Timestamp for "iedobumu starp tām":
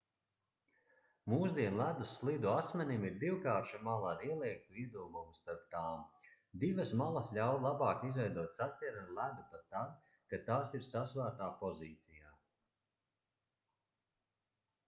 4.85-6.01